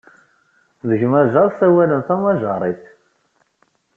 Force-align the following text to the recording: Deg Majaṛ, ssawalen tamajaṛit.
Deg 0.89 1.01
Majaṛ, 1.11 1.47
ssawalen 1.51 2.01
tamajaṛit. 2.07 2.83